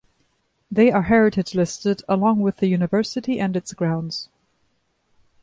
[0.71, 4.29] They are heritage-listed along with the University and its grounds.